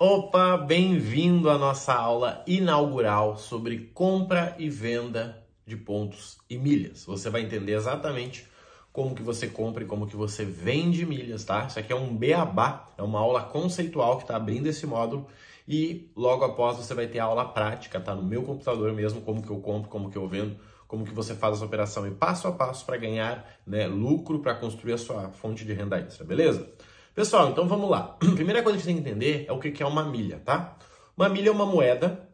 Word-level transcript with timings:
Opa, 0.00 0.56
bem-vindo 0.56 1.50
à 1.50 1.58
nossa 1.58 1.92
aula 1.92 2.44
inaugural 2.46 3.36
sobre 3.36 3.90
compra 3.92 4.54
e 4.56 4.70
venda 4.70 5.44
de 5.66 5.76
pontos 5.76 6.38
e 6.48 6.56
milhas. 6.56 7.04
Você 7.04 7.28
vai 7.28 7.42
entender 7.42 7.72
exatamente 7.72 8.46
como 8.92 9.12
que 9.12 9.24
você 9.24 9.48
compra 9.48 9.82
e 9.82 9.86
como 9.88 10.06
que 10.06 10.14
você 10.14 10.44
vende 10.44 11.04
milhas, 11.04 11.42
tá? 11.42 11.66
Isso 11.66 11.80
aqui 11.80 11.92
é 11.92 11.96
um 11.96 12.16
beabá, 12.16 12.86
é 12.96 13.02
uma 13.02 13.18
aula 13.18 13.42
conceitual 13.42 14.18
que 14.18 14.22
está 14.22 14.36
abrindo 14.36 14.68
esse 14.68 14.86
módulo 14.86 15.26
e 15.66 16.12
logo 16.14 16.44
após 16.44 16.76
você 16.76 16.94
vai 16.94 17.08
ter 17.08 17.18
a 17.18 17.24
aula 17.24 17.46
prática, 17.46 17.98
tá? 17.98 18.14
No 18.14 18.22
meu 18.22 18.44
computador 18.44 18.92
mesmo, 18.92 19.20
como 19.22 19.42
que 19.42 19.50
eu 19.50 19.58
compro, 19.58 19.90
como 19.90 20.12
que 20.12 20.16
eu 20.16 20.28
vendo, 20.28 20.56
como 20.86 21.04
que 21.04 21.12
você 21.12 21.34
faz 21.34 21.56
essa 21.56 21.64
operação 21.64 22.06
e 22.06 22.12
passo 22.12 22.46
a 22.46 22.52
passo 22.52 22.86
para 22.86 22.96
ganhar 22.96 23.44
né, 23.66 23.88
lucro 23.88 24.38
para 24.38 24.54
construir 24.54 24.92
a 24.92 24.98
sua 24.98 25.30
fonte 25.30 25.64
de 25.64 25.72
renda 25.72 25.98
extra, 25.98 26.24
beleza? 26.24 26.72
Pessoal, 27.18 27.50
então 27.50 27.66
vamos 27.66 27.90
lá. 27.90 28.16
Primeira 28.36 28.62
coisa 28.62 28.78
que 28.78 28.84
você 28.84 28.92
tem 28.92 29.02
que 29.02 29.08
entender 29.08 29.44
é 29.48 29.52
o 29.52 29.58
que 29.58 29.82
é 29.82 29.84
uma 29.84 30.04
milha, 30.04 30.40
tá? 30.44 30.76
Uma 31.16 31.28
milha 31.28 31.48
é 31.48 31.50
uma 31.50 31.66
moeda, 31.66 32.28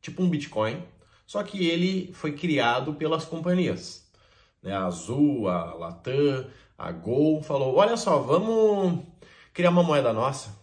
tipo 0.00 0.22
um 0.22 0.30
Bitcoin, 0.30 0.82
só 1.26 1.42
que 1.42 1.68
ele 1.68 2.10
foi 2.14 2.32
criado 2.32 2.94
pelas 2.94 3.26
companhias. 3.26 4.10
Né? 4.62 4.72
A 4.74 4.86
Azul, 4.86 5.46
a 5.46 5.74
Latam, 5.74 6.46
a 6.78 6.90
Gol 6.90 7.42
falou: 7.42 7.76
olha 7.76 7.98
só, 7.98 8.18
vamos 8.18 9.04
criar 9.52 9.68
uma 9.68 9.82
moeda 9.82 10.10
nossa. 10.10 10.58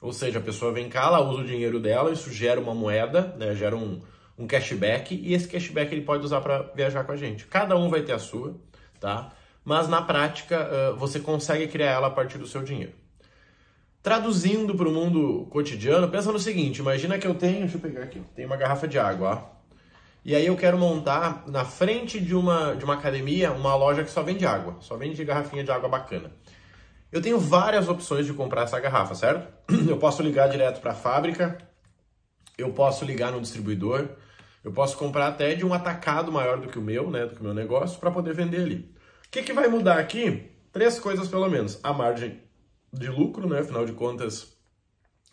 Ou 0.00 0.12
seja, 0.12 0.38
a 0.38 0.42
pessoa 0.42 0.70
vem 0.70 0.88
cá, 0.88 1.06
ela 1.06 1.28
usa 1.28 1.42
o 1.42 1.44
dinheiro 1.44 1.80
dela, 1.80 2.12
isso 2.12 2.32
gera 2.32 2.60
uma 2.60 2.72
moeda, 2.72 3.34
né? 3.36 3.52
gera 3.56 3.74
um, 3.74 4.00
um 4.38 4.46
cashback, 4.46 5.12
e 5.12 5.34
esse 5.34 5.48
cashback 5.48 5.92
ele 5.92 6.02
pode 6.02 6.24
usar 6.24 6.40
para 6.40 6.62
viajar 6.72 7.02
com 7.02 7.10
a 7.10 7.16
gente. 7.16 7.46
Cada 7.46 7.76
um 7.76 7.90
vai 7.90 8.02
ter 8.02 8.12
a 8.12 8.18
sua, 8.20 8.54
tá? 9.00 9.32
Mas 9.64 9.88
na 9.88 10.02
prática 10.02 10.92
você 10.98 11.18
consegue 11.18 11.66
criar 11.66 11.92
ela 11.92 12.08
a 12.08 12.10
partir 12.10 12.38
do 12.38 12.46
seu 12.46 12.62
dinheiro. 12.62 12.92
Traduzindo 14.02 14.74
para 14.74 14.86
o 14.86 14.92
mundo 14.92 15.46
cotidiano, 15.50 16.10
pensa 16.10 16.30
no 16.30 16.38
seguinte: 16.38 16.80
imagina 16.80 17.18
que 17.18 17.26
eu 17.26 17.34
tenho, 17.34 17.60
deixa 17.60 17.76
eu 17.76 17.80
pegar 17.80 18.02
aqui, 18.02 18.20
tem 18.36 18.44
uma 18.44 18.56
garrafa 18.56 18.86
de 18.86 18.98
água, 18.98 19.30
ó, 19.30 19.54
e 20.22 20.34
aí 20.34 20.46
eu 20.46 20.56
quero 20.56 20.76
montar 20.76 21.44
na 21.46 21.64
frente 21.64 22.20
de 22.20 22.34
uma, 22.34 22.74
de 22.74 22.84
uma 22.84 22.94
academia 22.94 23.52
uma 23.52 23.74
loja 23.74 24.04
que 24.04 24.10
só 24.10 24.22
vende 24.22 24.44
água, 24.46 24.76
só 24.80 24.96
vende 24.96 25.24
garrafinha 25.24 25.64
de 25.64 25.70
água 25.70 25.88
bacana. 25.88 26.32
Eu 27.10 27.22
tenho 27.22 27.38
várias 27.38 27.88
opções 27.88 28.26
de 28.26 28.32
comprar 28.34 28.62
essa 28.62 28.78
garrafa, 28.78 29.14
certo? 29.14 29.52
Eu 29.88 29.96
posso 29.96 30.22
ligar 30.22 30.48
direto 30.48 30.80
para 30.80 30.92
a 30.92 30.94
fábrica, 30.94 31.58
eu 32.56 32.70
posso 32.72 33.04
ligar 33.04 33.32
no 33.32 33.40
distribuidor, 33.40 34.08
eu 34.62 34.70
posso 34.70 34.96
comprar 34.96 35.28
até 35.28 35.54
de 35.54 35.66
um 35.66 35.74
atacado 35.74 36.30
maior 36.30 36.60
do 36.60 36.68
que 36.68 36.78
o 36.78 36.82
meu, 36.82 37.10
né, 37.10 37.26
do 37.26 37.34
que 37.34 37.40
o 37.40 37.44
meu 37.44 37.54
negócio, 37.54 37.98
para 37.98 38.10
poder 38.10 38.32
vender 38.32 38.58
ali 38.58 38.93
que, 39.34 39.42
que 39.42 39.52
vai 39.52 39.66
mudar 39.66 39.98
aqui? 39.98 40.48
Três 40.72 41.00
coisas 41.00 41.26
pelo 41.26 41.48
menos. 41.48 41.80
A 41.82 41.92
margem 41.92 42.40
de 42.92 43.08
lucro, 43.08 43.48
né? 43.48 43.60
Afinal 43.60 43.84
de 43.84 43.92
contas, 43.92 44.56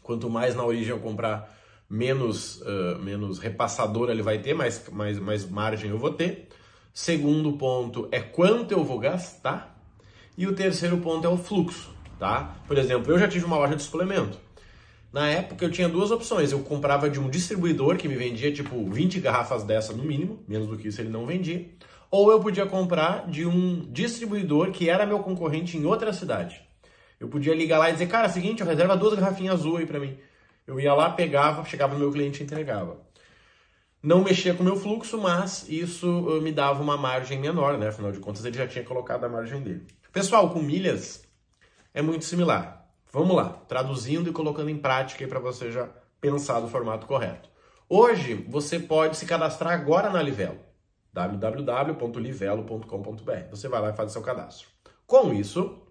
quanto 0.01 0.27
mais 0.27 0.55
na 0.55 0.65
origem 0.65 0.89
eu 0.89 0.99
comprar, 0.99 1.55
menos, 1.87 2.61
uh, 2.61 2.97
menos 2.99 3.37
repassador 3.37 4.09
ele 4.09 4.23
vai 4.23 4.39
ter, 4.39 4.55
mais, 4.55 4.89
mais, 4.89 5.19
mais 5.19 5.47
margem 5.47 5.91
eu 5.91 5.99
vou 5.99 6.11
ter. 6.11 6.49
Segundo 6.91 7.53
ponto 7.53 8.09
é 8.11 8.19
quanto 8.19 8.71
eu 8.71 8.83
vou 8.83 8.97
gastar. 8.97 9.79
E 10.35 10.47
o 10.47 10.55
terceiro 10.55 10.97
ponto 10.97 11.27
é 11.27 11.29
o 11.29 11.37
fluxo, 11.37 11.93
tá? 12.17 12.55
Por 12.67 12.79
exemplo, 12.79 13.11
eu 13.11 13.19
já 13.19 13.27
tive 13.27 13.45
uma 13.45 13.57
loja 13.57 13.75
de 13.75 13.83
suplemento. 13.83 14.39
Na 15.13 15.27
época 15.27 15.63
eu 15.63 15.69
tinha 15.69 15.87
duas 15.87 16.09
opções. 16.09 16.51
Eu 16.51 16.61
comprava 16.61 17.07
de 17.07 17.19
um 17.19 17.29
distribuidor 17.29 17.97
que 17.97 18.07
me 18.07 18.15
vendia 18.15 18.51
tipo 18.51 18.89
20 18.89 19.19
garrafas 19.19 19.63
dessa 19.63 19.93
no 19.93 20.03
mínimo, 20.03 20.43
menos 20.47 20.67
do 20.67 20.77
que 20.77 20.87
isso 20.87 21.01
ele 21.01 21.09
não 21.09 21.27
vendia 21.27 21.69
ou 22.11 22.29
eu 22.29 22.41
podia 22.41 22.65
comprar 22.65 23.25
de 23.29 23.45
um 23.45 23.89
distribuidor 23.89 24.71
que 24.71 24.89
era 24.89 25.05
meu 25.05 25.19
concorrente 25.19 25.77
em 25.77 25.85
outra 25.85 26.11
cidade. 26.11 26.61
Eu 27.17 27.29
podia 27.29 27.55
ligar 27.55 27.79
lá 27.79 27.89
e 27.89 27.93
dizer, 27.93 28.07
cara, 28.07 28.27
seguinte, 28.27 28.61
reserva 28.63 28.97
duas 28.97 29.17
garrafinhas 29.17 29.61
azul 29.61 29.77
aí 29.77 29.85
para 29.85 29.99
mim. 29.99 30.17
Eu 30.67 30.77
ia 30.79 30.93
lá, 30.93 31.09
pegava, 31.09 31.63
chegava 31.63 31.93
no 31.93 31.99
meu 31.99 32.11
cliente 32.11 32.41
e 32.41 32.43
entregava. 32.43 32.99
Não 34.03 34.23
mexia 34.23 34.53
com 34.53 34.61
o 34.61 34.65
meu 34.65 34.75
fluxo, 34.75 35.17
mas 35.19 35.69
isso 35.69 36.07
uh, 36.07 36.41
me 36.41 36.51
dava 36.51 36.81
uma 36.81 36.97
margem 36.97 37.39
menor, 37.39 37.77
né? 37.77 37.87
Afinal 37.87 38.11
de 38.11 38.19
contas, 38.19 38.43
ele 38.43 38.57
já 38.57 38.67
tinha 38.67 38.83
colocado 38.83 39.23
a 39.23 39.29
margem 39.29 39.61
dele. 39.61 39.85
Pessoal, 40.11 40.49
com 40.49 40.61
milhas 40.61 41.23
é 41.93 42.01
muito 42.01 42.25
similar. 42.25 42.85
Vamos 43.13 43.35
lá, 43.35 43.49
traduzindo 43.67 44.29
e 44.29 44.33
colocando 44.33 44.69
em 44.69 44.77
prática 44.77 45.25
para 45.27 45.39
você 45.39 45.71
já 45.71 45.87
pensar 46.19 46.59
do 46.59 46.67
formato 46.67 47.05
correto. 47.05 47.49
Hoje, 47.87 48.45
você 48.49 48.79
pode 48.79 49.17
se 49.17 49.25
cadastrar 49.25 49.73
agora 49.73 50.09
na 50.09 50.21
Livelo 50.21 50.70
www.livelo.com.br. 51.13 53.49
Você 53.49 53.67
vai 53.67 53.81
lá 53.81 53.89
e 53.89 53.95
faz 53.95 54.11
seu 54.11 54.21
cadastro. 54.21 54.67
Com 55.05 55.33
isso, 55.33 55.81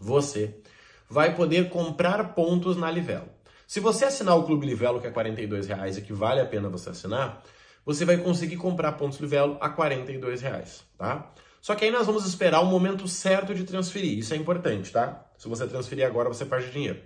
você 0.00 0.60
vai 1.08 1.34
poder 1.34 1.68
comprar 1.68 2.34
pontos 2.34 2.76
na 2.76 2.90
Livelo. 2.90 3.28
Se 3.66 3.80
você 3.80 4.04
assinar 4.04 4.36
o 4.36 4.44
Clube 4.44 4.66
Livelo, 4.66 5.00
que 5.00 5.06
é 5.06 5.10
R$ 5.10 5.66
reais 5.66 5.98
e 5.98 6.02
que 6.02 6.12
vale 6.12 6.40
a 6.40 6.46
pena 6.46 6.68
você 6.68 6.90
assinar, 6.90 7.42
você 7.84 8.04
vai 8.04 8.16
conseguir 8.16 8.56
comprar 8.56 8.92
pontos 8.92 9.18
Livelo 9.18 9.58
a 9.60 9.68
R$ 9.68 10.36
reais, 10.40 10.84
tá? 10.96 11.32
Só 11.60 11.74
que 11.74 11.84
aí 11.84 11.90
nós 11.90 12.06
vamos 12.06 12.24
esperar 12.24 12.60
o 12.60 12.66
momento 12.66 13.08
certo 13.08 13.52
de 13.52 13.64
transferir. 13.64 14.16
Isso 14.16 14.32
é 14.32 14.36
importante, 14.36 14.92
tá? 14.92 15.26
Se 15.36 15.48
você 15.48 15.66
transferir 15.66 16.06
agora, 16.06 16.28
você 16.28 16.44
perde 16.44 16.70
dinheiro. 16.70 17.00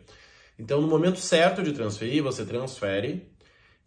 Então, 0.59 0.83
no 0.83 0.87
momento 0.87 1.19
certo 1.19 1.62
de 1.62 1.72
transferir, 1.72 2.22
você 2.22 2.44
transfere 2.44 3.29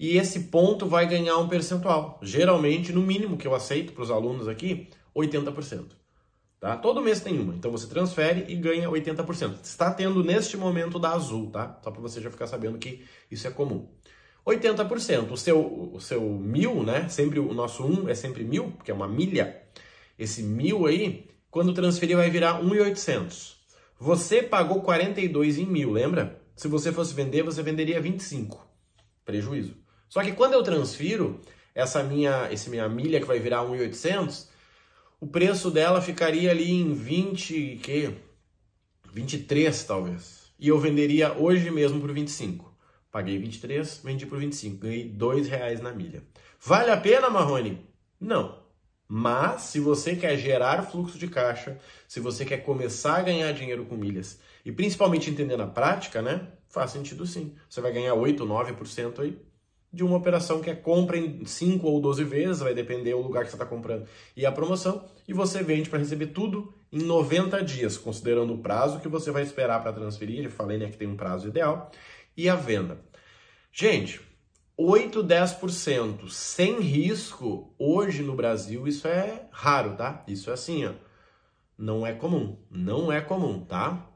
e 0.03 0.17
esse 0.17 0.41
ponto 0.41 0.85
vai 0.85 1.07
ganhar 1.07 1.37
um 1.37 1.47
percentual. 1.47 2.19
Geralmente, 2.21 2.91
no 2.91 3.01
mínimo 3.01 3.37
que 3.37 3.47
eu 3.47 3.55
aceito 3.55 3.93
para 3.93 4.03
os 4.03 4.11
alunos 4.11 4.49
aqui, 4.49 4.89
80%. 5.15 5.91
Tá? 6.59 6.75
Todo 6.75 7.01
mês 7.01 7.21
tem 7.21 7.39
uma, 7.39 7.55
então 7.55 7.71
você 7.71 7.87
transfere 7.87 8.43
e 8.49 8.55
ganha 8.57 8.89
80%. 8.89 9.61
Está 9.63 9.93
tendo 9.93 10.21
neste 10.21 10.57
momento 10.57 10.99
da 10.99 11.11
Azul, 11.11 11.49
tá? 11.49 11.79
Só 11.81 11.89
para 11.89 12.01
você 12.01 12.19
já 12.19 12.29
ficar 12.29 12.47
sabendo 12.47 12.77
que 12.77 13.05
isso 13.31 13.47
é 13.47 13.49
comum. 13.51 13.87
80%, 14.45 15.31
o 15.31 15.37
seu, 15.37 15.93
o 15.93 16.01
seu 16.01 16.21
mil, 16.21 16.83
né? 16.83 17.07
Sempre 17.07 17.39
o 17.39 17.53
nosso 17.53 17.85
um 17.85 18.09
é 18.09 18.13
sempre 18.13 18.43
mil, 18.43 18.71
porque 18.71 18.91
é 18.91 18.93
uma 18.93 19.07
milha. 19.07 19.63
Esse 20.19 20.43
mil 20.43 20.85
aí, 20.85 21.29
quando 21.49 21.73
transferir, 21.73 22.17
vai 22.17 22.29
virar 22.29 22.61
1,800. 22.61 23.55
Você 23.97 24.43
pagou 24.43 24.81
42 24.81 25.59
em 25.59 25.65
mil, 25.65 25.93
lembra? 25.93 26.41
Se 26.57 26.67
você 26.67 26.91
fosse 26.91 27.13
vender, 27.13 27.41
você 27.43 27.63
venderia 27.63 28.01
25. 28.01 28.67
Prejuízo. 29.23 29.82
Só 30.13 30.21
que 30.21 30.31
quando 30.31 30.53
eu 30.53 30.61
transfiro 30.61 31.41
essa 31.73 32.03
minha, 32.03 32.47
esse 32.51 32.69
minha 32.69 32.87
milha 32.87 33.19
que 33.19 33.25
vai 33.25 33.39
virar 33.39 33.65
1.800, 33.65 34.45
o 35.19 35.25
preço 35.25 35.71
dela 35.71 36.03
ficaria 36.03 36.51
ali 36.51 36.71
em 36.71 36.93
20, 36.93 37.79
que 37.81 38.15
23 39.11 39.83
talvez. 39.83 40.53
E 40.59 40.67
eu 40.67 40.77
venderia 40.77 41.33
hoje 41.33 41.71
mesmo 41.71 41.99
por 41.99 42.13
25. 42.13 42.71
Paguei 43.11 43.39
23, 43.39 44.01
vendi 44.03 44.27
por 44.27 44.37
25, 44.37 44.77
ganhei 44.77 45.09
2 45.09 45.47
reais 45.47 45.81
na 45.81 45.91
milha. 45.91 46.21
Vale 46.61 46.91
a 46.91 46.97
pena, 46.97 47.27
Marrone? 47.31 47.83
Não. 48.21 48.61
Mas 49.07 49.63
se 49.63 49.79
você 49.79 50.15
quer 50.15 50.37
gerar 50.37 50.83
fluxo 50.83 51.17
de 51.17 51.27
caixa, 51.27 51.79
se 52.07 52.19
você 52.19 52.45
quer 52.45 52.57
começar 52.57 53.15
a 53.15 53.23
ganhar 53.23 53.51
dinheiro 53.51 53.83
com 53.85 53.95
milhas 53.95 54.39
e 54.63 54.71
principalmente 54.71 55.31
entender 55.31 55.57
na 55.57 55.65
prática, 55.65 56.21
né? 56.21 56.49
Faz 56.69 56.91
sentido 56.91 57.25
sim. 57.25 57.55
Você 57.67 57.81
vai 57.81 57.91
ganhar 57.91 58.13
8, 58.13 58.45
9% 58.45 59.19
aí 59.19 59.52
de 59.93 60.03
uma 60.03 60.17
operação 60.17 60.59
que 60.59 60.71
é 60.71 60.75
compra 60.75 61.15
em 61.17 61.45
5 61.45 61.85
ou 61.87 62.01
12 62.01 62.23
vezes, 62.23 62.61
vai 62.61 62.73
depender 62.73 63.11
do 63.11 63.21
lugar 63.21 63.43
que 63.43 63.51
você 63.51 63.55
está 63.55 63.65
comprando 63.65 64.07
e 64.35 64.43
a 64.43 64.51
promoção, 64.51 65.05
e 65.27 65.33
você 65.33 65.61
vende 65.61 65.87
para 65.87 65.99
receber 65.99 66.27
tudo 66.27 66.73
em 66.91 67.03
90 67.03 67.63
dias, 67.63 67.95
considerando 67.95 68.53
o 68.53 68.57
prazo 68.57 68.99
que 68.99 69.07
você 69.07 69.29
vai 69.29 69.43
esperar 69.43 69.83
para 69.83 69.93
transferir, 69.93 70.43
eu 70.43 70.49
falei 70.49 70.79
né, 70.79 70.89
que 70.89 70.97
tem 70.97 71.07
um 71.07 71.15
prazo 71.15 71.47
ideal, 71.47 71.91
e 72.35 72.49
a 72.49 72.55
venda. 72.55 72.99
Gente, 73.71 74.19
8, 74.75 75.23
10% 75.23 76.27
sem 76.27 76.79
risco, 76.79 77.75
hoje 77.77 78.23
no 78.23 78.35
Brasil, 78.35 78.87
isso 78.87 79.07
é 79.07 79.47
raro, 79.51 79.95
tá? 79.95 80.23
Isso 80.27 80.49
é 80.49 80.53
assim, 80.53 80.85
ó, 80.85 80.93
não 81.77 82.05
é 82.05 82.13
comum, 82.13 82.57
não 82.71 83.11
é 83.11 83.21
comum, 83.21 83.63
tá? 83.63 84.09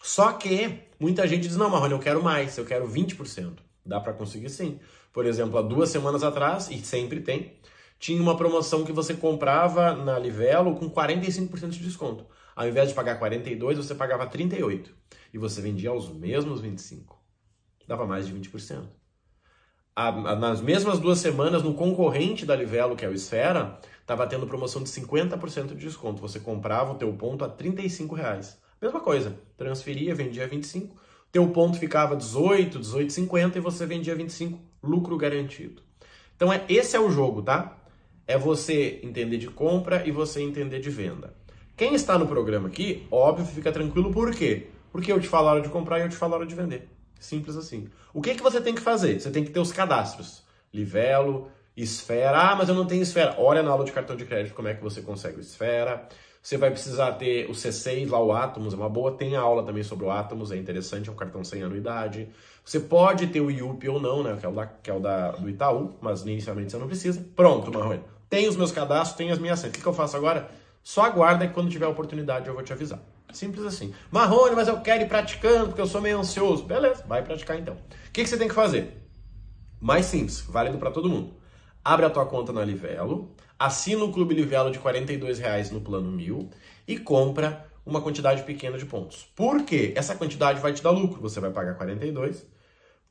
Só 0.00 0.32
que 0.32 0.80
muita 0.98 1.28
gente 1.28 1.46
diz, 1.46 1.56
não, 1.56 1.68
Marrone, 1.68 1.92
eu 1.92 1.98
quero 1.98 2.22
mais, 2.22 2.56
eu 2.56 2.64
quero 2.64 2.88
20%. 2.88 3.58
Dá 3.84 4.00
para 4.00 4.12
conseguir 4.12 4.48
sim. 4.48 4.78
Por 5.12 5.26
exemplo, 5.26 5.58
há 5.58 5.62
duas 5.62 5.90
semanas 5.90 6.22
atrás, 6.22 6.70
e 6.70 6.78
sempre 6.78 7.20
tem, 7.20 7.54
tinha 7.98 8.20
uma 8.20 8.36
promoção 8.36 8.84
que 8.84 8.92
você 8.92 9.14
comprava 9.14 9.94
na 9.94 10.18
Livelo 10.18 10.74
com 10.74 10.90
45% 10.90 11.70
de 11.70 11.78
desconto. 11.78 12.26
Ao 12.56 12.66
invés 12.66 12.88
de 12.88 12.94
pagar 12.94 13.18
42, 13.18 13.78
você 13.78 13.94
pagava 13.94 14.26
38 14.26 14.92
e 15.32 15.38
você 15.38 15.60
vendia 15.60 15.90
aos 15.90 16.12
mesmos 16.12 16.60
25. 16.60 17.20
Dava 17.86 18.06
mais 18.06 18.26
de 18.26 18.32
20%. 18.32 18.84
nas 20.38 20.60
mesmas 20.60 20.98
duas 20.98 21.18
semanas, 21.18 21.62
no 21.62 21.74
concorrente 21.74 22.44
da 22.44 22.56
Livelo, 22.56 22.96
que 22.96 23.04
é 23.04 23.08
o 23.08 23.14
Esfera, 23.14 23.78
estava 24.00 24.26
tendo 24.26 24.46
promoção 24.46 24.82
de 24.82 24.88
50% 24.88 25.68
de 25.68 25.74
desconto. 25.76 26.20
Você 26.20 26.40
comprava 26.40 26.92
o 26.92 26.96
teu 26.96 27.12
ponto 27.14 27.44
a 27.44 27.48
35 27.48 28.14
reais. 28.14 28.60
Mesma 28.80 29.00
coisa, 29.00 29.38
transferia, 29.56 30.14
vendia 30.14 30.48
25 30.48 31.02
teu 31.32 31.48
ponto 31.48 31.78
ficava 31.78 32.14
18, 32.14 32.78
18,50 32.78 33.56
e 33.56 33.60
você 33.60 33.86
vendia 33.86 34.14
25, 34.14 34.60
lucro 34.82 35.16
garantido. 35.16 35.82
Então 36.36 36.52
é 36.52 36.64
esse 36.68 36.96
é 36.96 37.00
o 37.00 37.10
jogo, 37.10 37.42
tá? 37.42 37.76
É 38.26 38.36
você 38.36 39.00
entender 39.02 39.36
de 39.36 39.48
compra 39.48 40.06
e 40.06 40.10
você 40.10 40.40
entender 40.40 40.80
de 40.80 40.90
venda. 40.90 41.34
Quem 41.76 41.94
está 41.94 42.18
no 42.18 42.26
programa 42.26 42.68
aqui, 42.68 43.06
óbvio, 43.10 43.46
fica 43.46 43.72
tranquilo, 43.72 44.12
por 44.12 44.34
quê? 44.34 44.68
Porque 44.90 45.10
eu 45.10 45.20
te 45.20 45.28
falo 45.28 45.48
a 45.48 45.52
hora 45.52 45.60
de 45.62 45.68
comprar 45.68 45.98
e 45.98 46.02
eu 46.02 46.08
te 46.08 46.16
falo 46.16 46.34
a 46.34 46.36
hora 46.38 46.46
de 46.46 46.54
vender. 46.54 46.88
Simples 47.18 47.56
assim. 47.56 47.88
O 48.12 48.20
que, 48.20 48.34
que 48.34 48.42
você 48.42 48.60
tem 48.60 48.74
que 48.74 48.80
fazer? 48.80 49.20
Você 49.20 49.30
tem 49.30 49.44
que 49.44 49.50
ter 49.50 49.60
os 49.60 49.72
cadastros. 49.72 50.42
Livelo, 50.72 51.50
Esfera. 51.76 52.50
Ah, 52.50 52.56
mas 52.56 52.68
eu 52.68 52.74
não 52.74 52.86
tenho 52.86 53.02
Esfera. 53.02 53.36
Olha 53.38 53.62
na 53.62 53.70
aula 53.70 53.84
de 53.84 53.92
cartão 53.92 54.16
de 54.16 54.24
crédito 54.24 54.54
como 54.54 54.68
é 54.68 54.74
que 54.74 54.82
você 54.82 55.00
consegue 55.00 55.40
Esfera. 55.40 56.08
Você 56.42 56.56
vai 56.56 56.72
precisar 56.72 57.12
ter 57.12 57.48
o 57.48 57.52
C6, 57.52 58.10
lá 58.10 58.20
o 58.20 58.32
Atomos, 58.32 58.74
é 58.74 58.76
uma 58.76 58.88
boa. 58.88 59.12
Tem 59.12 59.36
aula 59.36 59.62
também 59.62 59.84
sobre 59.84 60.06
o 60.06 60.10
Atomos, 60.10 60.50
é 60.50 60.56
interessante, 60.56 61.08
é 61.08 61.12
um 61.12 61.14
cartão 61.14 61.44
sem 61.44 61.62
anuidade. 61.62 62.28
Você 62.64 62.80
pode 62.80 63.28
ter 63.28 63.40
o 63.40 63.48
IUP 63.48 63.88
ou 63.88 64.00
não, 64.00 64.24
né? 64.24 64.36
Que 64.38 64.44
é 64.44 64.48
o, 64.48 64.52
da, 64.52 64.66
que 64.66 64.90
é 64.90 64.94
o 64.94 64.98
da, 64.98 65.30
do 65.30 65.48
Itaú, 65.48 65.94
mas 66.00 66.22
inicialmente 66.22 66.72
você 66.72 66.78
não 66.78 66.88
precisa. 66.88 67.24
Pronto, 67.36 67.72
Marrone. 67.72 68.00
Tem 68.28 68.48
os 68.48 68.56
meus 68.56 68.72
cadastros, 68.72 69.16
tem 69.16 69.30
as 69.30 69.38
minhas 69.38 69.60
senhas. 69.60 69.72
O 69.72 69.76
que, 69.76 69.82
que 69.82 69.88
eu 69.88 69.92
faço 69.92 70.16
agora? 70.16 70.50
Só 70.82 71.04
aguarda 71.04 71.46
que 71.46 71.54
quando 71.54 71.70
tiver 71.70 71.86
oportunidade 71.86 72.48
eu 72.48 72.54
vou 72.54 72.62
te 72.64 72.72
avisar. 72.72 72.98
Simples 73.32 73.64
assim. 73.64 73.94
Marrone, 74.10 74.56
mas 74.56 74.66
eu 74.66 74.80
quero 74.80 75.02
ir 75.04 75.08
praticando 75.08 75.68
porque 75.68 75.80
eu 75.80 75.86
sou 75.86 76.00
meio 76.00 76.18
ansioso. 76.18 76.64
Beleza, 76.64 77.04
vai 77.06 77.22
praticar 77.22 77.56
então. 77.58 77.74
O 77.74 78.12
que, 78.12 78.22
que 78.22 78.28
você 78.28 78.36
tem 78.36 78.48
que 78.48 78.54
fazer? 78.54 79.00
Mais 79.80 80.06
simples, 80.06 80.40
válido 80.40 80.76
para 80.78 80.90
todo 80.90 81.08
mundo. 81.08 81.34
Abre 81.84 82.06
a 82.06 82.10
tua 82.10 82.26
conta 82.26 82.52
na 82.52 82.64
Livelo, 82.64 83.34
assina 83.64 84.02
o 84.04 84.12
Clube 84.12 84.34
Livelo 84.34 84.70
de 84.70 84.78
R$ 84.78 85.32
reais 85.34 85.70
no 85.70 85.80
plano 85.80 86.10
mil 86.10 86.50
e 86.86 86.98
compra 86.98 87.66
uma 87.86 88.00
quantidade 88.00 88.42
pequena 88.42 88.76
de 88.76 88.84
pontos. 88.84 89.28
Por 89.36 89.64
quê? 89.64 89.92
Essa 89.96 90.16
quantidade 90.16 90.60
vai 90.60 90.72
te 90.72 90.82
dar 90.82 90.90
lucro. 90.90 91.20
Você 91.20 91.38
vai 91.38 91.50
pagar 91.50 91.74
42, 91.74 92.44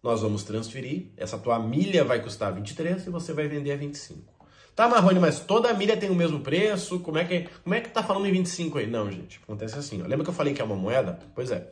nós 0.03 0.21
vamos 0.21 0.43
transferir, 0.43 1.11
essa 1.15 1.37
tua 1.37 1.59
milha 1.59 2.03
vai 2.03 2.21
custar 2.21 2.53
23 2.53 3.07
e 3.07 3.09
você 3.09 3.33
vai 3.33 3.47
vender 3.47 3.71
a 3.71 3.77
25. 3.77 4.41
Tá, 4.75 4.87
Marrone, 4.87 5.19
mas 5.19 5.39
toda 5.39 5.69
a 5.69 5.73
milha 5.73 5.95
tem 5.95 6.09
o 6.09 6.15
mesmo 6.15 6.39
preço? 6.39 6.99
Como 6.99 7.17
é 7.17 7.25
que, 7.25 7.47
como 7.63 7.75
é 7.75 7.81
que 7.81 7.89
tá 7.89 8.01
falando 8.01 8.25
em 8.25 8.31
25 8.31 8.77
aí? 8.77 8.87
Não, 8.87 9.11
gente, 9.11 9.39
acontece 9.43 9.77
assim. 9.77 10.01
Ó. 10.01 10.07
Lembra 10.07 10.23
que 10.23 10.29
eu 10.29 10.33
falei 10.33 10.53
que 10.53 10.61
é 10.61 10.65
uma 10.65 10.75
moeda? 10.75 11.19
Pois 11.35 11.51
é. 11.51 11.71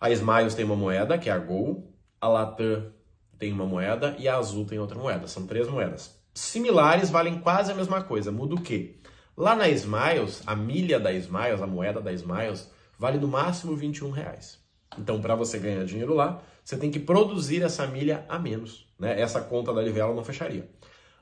A 0.00 0.10
Smiles 0.10 0.54
tem 0.54 0.64
uma 0.64 0.76
moeda, 0.76 1.16
que 1.16 1.28
é 1.30 1.32
a 1.32 1.38
Gol, 1.38 1.90
a 2.20 2.28
Latam 2.28 2.90
tem 3.38 3.52
uma 3.52 3.66
moeda 3.66 4.16
e 4.18 4.26
a 4.26 4.36
Azul 4.36 4.66
tem 4.66 4.78
outra 4.78 4.98
moeda. 4.98 5.26
São 5.26 5.46
três 5.46 5.68
moedas. 5.68 6.23
Similares, 6.34 7.10
valem 7.10 7.38
quase 7.38 7.70
a 7.70 7.74
mesma 7.74 8.02
coisa. 8.02 8.32
Muda 8.32 8.56
o 8.56 8.60
quê? 8.60 8.96
Lá 9.36 9.54
na 9.54 9.68
Smiles, 9.68 10.42
a 10.44 10.56
milha 10.56 10.98
da 10.98 11.12
Smiles, 11.12 11.62
a 11.62 11.66
moeda 11.66 12.00
da 12.00 12.12
Smiles, 12.12 12.68
vale 12.98 13.18
no 13.18 13.28
máximo 13.28 13.76
21 13.76 14.10
reais. 14.10 14.58
Então, 14.98 15.20
para 15.20 15.34
você 15.34 15.58
ganhar 15.58 15.84
dinheiro 15.84 16.14
lá, 16.14 16.42
você 16.64 16.76
tem 16.76 16.90
que 16.90 16.98
produzir 16.98 17.62
essa 17.62 17.86
milha 17.86 18.24
a 18.28 18.38
menos. 18.38 18.86
Né? 18.98 19.20
Essa 19.20 19.40
conta 19.40 19.72
da 19.72 19.82
Livelo 19.82 20.14
não 20.14 20.24
fecharia. 20.24 20.68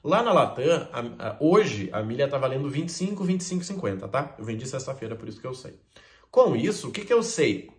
Lá 0.05 0.23
na 0.23 0.33
Latam, 0.33 0.89
a, 0.93 1.29
a, 1.29 1.37
hoje 1.39 1.89
a 1.93 2.03
milha 2.03 2.25
está 2.25 2.37
valendo 2.37 2.69
25, 2.69 3.25
25,50, 3.25 4.09
tá? 4.09 4.35
Eu 4.39 4.45
vendi 4.45 4.67
sexta-feira, 4.67 5.15
por 5.15 5.29
isso 5.29 5.41
que 5.41 5.47
eu 5.47 5.55
sei. 5.55 5.79
Com 6.31 6.57
isso, 6.57 6.89
o 6.89 6.91
que, 6.91 7.05
que 7.05 7.13
eu 7.13 7.23
sei? 7.23 7.71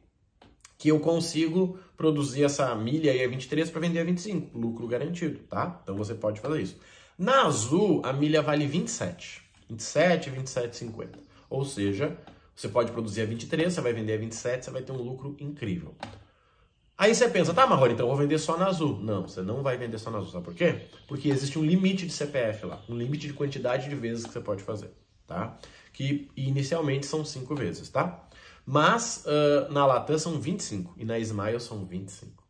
Que 0.77 0.89
eu 0.89 0.99
consigo 0.99 1.77
produzir 1.97 2.43
essa 2.43 2.73
milha 2.75 3.11
aí 3.11 3.23
a 3.23 3.27
23 3.27 3.69
para 3.69 3.81
vender 3.81 3.99
a 3.99 4.03
25, 4.03 4.57
lucro 4.57 4.87
garantido, 4.87 5.39
tá? 5.49 5.81
Então 5.83 5.95
você 5.95 6.15
pode 6.15 6.39
fazer 6.39 6.61
isso. 6.61 6.77
Na 7.23 7.45
Azul, 7.45 8.01
a 8.03 8.11
milha 8.11 8.41
vale 8.41 8.67
27, 8.67 9.41
27, 9.69 10.29
27,50. 10.29 11.07
Ou 11.49 11.63
seja, 11.63 12.17
você 12.53 12.67
pode 12.67 12.91
produzir 12.91 13.21
a 13.21 13.25
23, 13.25 13.71
você 13.71 13.79
vai 13.79 13.93
vender 13.93 14.15
a 14.15 14.17
27, 14.17 14.65
você 14.65 14.71
vai 14.71 14.81
ter 14.81 14.91
um 14.91 14.97
lucro 14.97 15.33
incrível. 15.39 15.95
Aí 16.97 17.15
você 17.15 17.29
pensa, 17.29 17.53
tá, 17.53 17.65
Marrone, 17.65 17.93
então 17.93 18.07
eu 18.07 18.09
vou 18.09 18.17
vender 18.17 18.37
só 18.39 18.57
na 18.57 18.67
Azul. 18.67 18.99
Não, 18.99 19.25
você 19.25 19.41
não 19.41 19.63
vai 19.63 19.77
vender 19.77 19.97
só 19.99 20.11
na 20.11 20.17
Azul. 20.17 20.33
Sabe 20.33 20.43
por 20.43 20.53
quê? 20.53 20.81
Porque 21.07 21.29
existe 21.29 21.57
um 21.57 21.63
limite 21.63 22.05
de 22.05 22.11
CPF 22.11 22.65
lá, 22.65 22.81
um 22.89 22.97
limite 22.97 23.25
de 23.25 23.31
quantidade 23.31 23.87
de 23.87 23.95
vezes 23.95 24.25
que 24.25 24.33
você 24.33 24.41
pode 24.41 24.61
fazer, 24.61 24.91
tá? 25.25 25.57
Que 25.93 26.29
inicialmente 26.35 27.05
são 27.05 27.23
5 27.23 27.55
vezes, 27.55 27.87
tá? 27.87 28.21
Mas 28.65 29.23
uh, 29.25 29.71
na 29.71 29.85
Latam 29.85 30.19
são 30.19 30.41
25 30.41 30.93
e 30.97 31.05
na 31.05 31.17
Smile 31.19 31.61
são 31.61 31.85
25. 31.85 32.43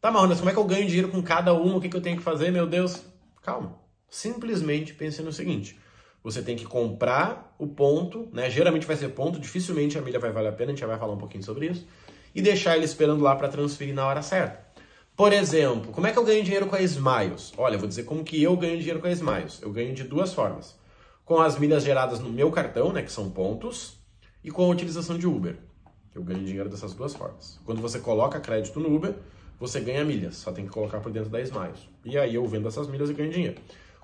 Tá, 0.00 0.10
Marrone, 0.10 0.34
como 0.34 0.48
é 0.48 0.54
que 0.54 0.58
eu 0.58 0.64
ganho 0.64 0.86
dinheiro 0.86 1.10
com 1.10 1.22
cada 1.22 1.52
uma? 1.52 1.76
O 1.76 1.80
que, 1.82 1.90
que 1.90 1.96
eu 1.96 2.00
tenho 2.00 2.16
que 2.16 2.22
fazer? 2.22 2.50
Meu 2.50 2.66
Deus, 2.66 3.02
calma. 3.42 3.86
Simplesmente 4.10 4.94
pense 4.94 5.22
no 5.22 5.32
seguinte. 5.32 5.78
Você 6.22 6.42
tem 6.42 6.56
que 6.56 6.64
comprar 6.64 7.54
o 7.58 7.66
ponto, 7.66 8.28
né? 8.32 8.50
Geralmente 8.50 8.86
vai 8.86 8.96
ser 8.96 9.08
ponto, 9.10 9.38
dificilmente 9.38 9.96
a 9.96 10.00
milha 10.00 10.18
vai 10.18 10.32
valer 10.32 10.48
a 10.48 10.52
pena, 10.52 10.70
a 10.70 10.74
gente 10.74 10.80
já 10.80 10.86
vai 10.86 10.98
falar 10.98 11.14
um 11.14 11.18
pouquinho 11.18 11.44
sobre 11.44 11.66
isso 11.66 11.86
e 12.34 12.42
deixar 12.42 12.76
ele 12.76 12.84
esperando 12.84 13.22
lá 13.22 13.34
para 13.34 13.48
transferir 13.48 13.94
na 13.94 14.06
hora 14.06 14.22
certa. 14.22 14.66
Por 15.16 15.32
exemplo, 15.32 15.90
como 15.90 16.06
é 16.06 16.12
que 16.12 16.18
eu 16.18 16.24
ganho 16.24 16.44
dinheiro 16.44 16.66
com 16.66 16.76
a 16.76 16.80
Smiles? 16.80 17.52
Olha, 17.56 17.74
eu 17.74 17.78
vou 17.80 17.88
dizer 17.88 18.04
como 18.04 18.22
que 18.22 18.40
eu 18.40 18.56
ganho 18.56 18.78
dinheiro 18.78 19.00
com 19.00 19.08
a 19.08 19.10
Smiles. 19.10 19.60
Eu 19.60 19.72
ganho 19.72 19.92
de 19.92 20.04
duas 20.04 20.32
formas. 20.32 20.76
Com 21.24 21.40
as 21.40 21.58
milhas 21.58 21.82
geradas 21.82 22.20
no 22.20 22.30
meu 22.30 22.50
cartão, 22.50 22.92
né, 22.92 23.02
que 23.02 23.10
são 23.10 23.28
pontos, 23.30 23.98
e 24.44 24.50
com 24.50 24.64
a 24.64 24.68
utilização 24.68 25.18
de 25.18 25.26
Uber. 25.26 25.58
Eu 26.14 26.22
ganho 26.22 26.44
dinheiro 26.44 26.68
dessas 26.68 26.94
duas 26.94 27.14
formas. 27.14 27.60
Quando 27.64 27.82
você 27.82 27.98
coloca 27.98 28.40
crédito 28.40 28.78
no 28.78 28.94
Uber, 28.94 29.14
você 29.58 29.80
ganha 29.80 30.04
milhas, 30.04 30.36
só 30.36 30.52
tem 30.52 30.64
que 30.64 30.70
colocar 30.70 31.00
por 31.00 31.10
dentro 31.10 31.28
da 31.28 31.40
Smiles. 31.40 31.88
E 32.04 32.16
aí 32.16 32.36
eu 32.36 32.46
vendo 32.46 32.68
essas 32.68 32.86
milhas 32.86 33.10
e 33.10 33.12
ganho 33.12 33.30
dinheiro. 33.30 33.60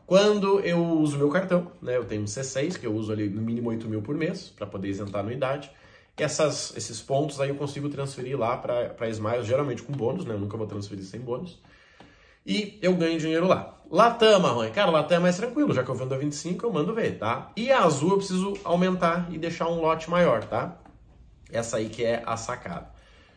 Quando 0.06 0.60
eu 0.60 0.82
uso 0.82 1.16
meu 1.16 1.30
cartão, 1.30 1.72
né, 1.80 1.96
eu 1.96 2.04
tenho 2.04 2.22
um 2.22 2.26
C6, 2.26 2.78
que 2.78 2.86
eu 2.86 2.94
uso 2.94 3.10
ali 3.10 3.28
no 3.28 3.40
mínimo 3.40 3.70
8 3.70 3.88
mil 3.88 4.02
por 4.02 4.14
mês, 4.14 4.50
para 4.54 4.66
poder 4.66 4.88
isentar 4.88 5.16
a 5.16 5.20
anuidade, 5.20 5.70
essas, 6.16 6.76
esses 6.76 7.00
pontos 7.00 7.40
aí 7.40 7.48
eu 7.48 7.56
consigo 7.56 7.88
transferir 7.88 8.38
lá 8.38 8.56
para 8.56 9.08
Smiles, 9.08 9.46
geralmente 9.46 9.82
com 9.82 9.92
bônus, 9.92 10.24
né? 10.24 10.34
Eu 10.34 10.38
nunca 10.38 10.56
vou 10.56 10.66
transferir 10.66 11.04
sem 11.04 11.20
bônus. 11.20 11.58
E 12.46 12.78
eu 12.82 12.94
ganho 12.94 13.18
dinheiro 13.18 13.48
lá. 13.48 13.80
Latam, 13.90 14.38
Marrone. 14.38 14.70
Cara, 14.70 14.90
Latam 14.90 15.16
é 15.16 15.20
mais 15.20 15.36
tranquilo, 15.36 15.72
já 15.72 15.82
que 15.82 15.90
eu 15.90 15.94
vendo 15.94 16.14
a 16.14 16.18
25, 16.18 16.66
eu 16.66 16.72
mando 16.72 16.94
ver, 16.94 17.18
tá? 17.18 17.50
E 17.56 17.72
a 17.72 17.82
Azul 17.82 18.10
eu 18.10 18.16
preciso 18.18 18.54
aumentar 18.62 19.28
e 19.32 19.38
deixar 19.38 19.68
um 19.68 19.80
lote 19.80 20.08
maior, 20.10 20.44
tá? 20.44 20.76
Essa 21.50 21.78
aí 21.78 21.88
que 21.88 22.04
é 22.04 22.22
a 22.26 22.36
sacada. 22.36 22.94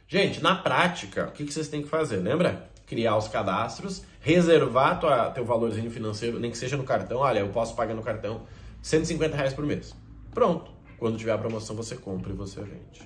Gente, 0.10 0.42
na 0.42 0.56
prática, 0.56 1.26
o 1.28 1.32
que, 1.32 1.44
que 1.44 1.54
vocês 1.54 1.68
têm 1.68 1.82
que 1.82 1.90
fazer? 1.90 2.16
Lembra? 2.18 2.70
Criar 2.86 3.18
os 3.18 3.28
cadastros, 3.28 4.04
reservar 4.22 5.02
tua, 5.02 5.30
teu 5.32 5.44
valorzinho 5.44 5.92
financeiro, 5.92 6.40
nem 6.40 6.50
que 6.50 6.58
seja 6.58 6.78
no 6.78 6.86
cartão. 6.86 7.18
Olha, 7.18 7.40
eu 7.40 7.50
posso 7.50 7.76
pagar 7.76 7.94
no 7.94 8.02
cartão 8.02 8.44
150 8.82 9.36
reais 9.36 9.54
por 9.54 9.66
mês. 9.66 9.94
Pronto. 10.34 10.72
Quando 10.98 11.18
tiver 11.18 11.34
a 11.34 11.38
promoção, 11.38 11.76
você 11.76 11.98
compra 11.98 12.32
e 12.32 12.36
você 12.36 12.62
vende. 12.62 13.02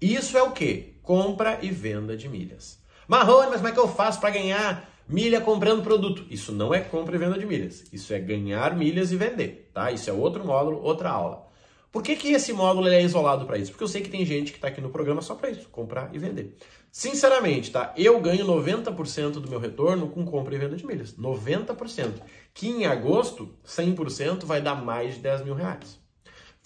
Isso 0.00 0.38
é 0.38 0.42
o 0.42 0.52
que? 0.52 0.94
Compra 1.02 1.58
e 1.62 1.70
venda 1.72 2.16
de 2.16 2.28
milhas. 2.28 2.78
Marrone, 3.08 3.50
mas 3.50 3.56
como 3.56 3.68
é 3.68 3.72
que 3.72 3.80
eu 3.80 3.88
faço 3.88 4.20
para 4.20 4.30
ganhar 4.30 4.88
milha 5.08 5.40
comprando 5.40 5.82
produto? 5.82 6.24
Isso 6.30 6.52
não 6.52 6.72
é 6.72 6.78
compra 6.78 7.16
e 7.16 7.18
venda 7.18 7.36
de 7.36 7.44
milhas. 7.44 7.84
Isso 7.92 8.14
é 8.14 8.20
ganhar 8.20 8.76
milhas 8.76 9.10
e 9.10 9.16
vender, 9.16 9.68
tá? 9.74 9.90
Isso 9.90 10.08
é 10.08 10.12
outro 10.12 10.44
módulo, 10.44 10.80
outra 10.80 11.10
aula. 11.10 11.45
Por 11.92 12.02
que, 12.02 12.16
que 12.16 12.32
esse 12.32 12.52
módulo 12.52 12.88
é 12.88 13.02
isolado 13.02 13.46
para 13.46 13.58
isso? 13.58 13.70
Porque 13.70 13.84
eu 13.84 13.88
sei 13.88 14.02
que 14.02 14.10
tem 14.10 14.24
gente 14.24 14.52
que 14.52 14.58
está 14.58 14.68
aqui 14.68 14.80
no 14.80 14.90
programa 14.90 15.22
só 15.22 15.34
para 15.34 15.50
isso, 15.50 15.68
comprar 15.68 16.14
e 16.14 16.18
vender. 16.18 16.56
Sinceramente, 16.92 17.70
tá? 17.70 17.94
Eu 17.96 18.20
ganho 18.20 18.46
90% 18.46 19.32
do 19.32 19.48
meu 19.48 19.58
retorno 19.58 20.08
com 20.08 20.24
compra 20.24 20.54
e 20.54 20.58
venda 20.58 20.76
de 20.76 20.86
milhas. 20.86 21.14
90%. 21.14 22.22
Que 22.52 22.68
em 22.68 22.86
agosto, 22.86 23.54
100% 23.66 24.44
vai 24.44 24.60
dar 24.60 24.74
mais 24.74 25.14
de 25.14 25.20
10 25.20 25.44
mil 25.44 25.54
reais 25.54 25.98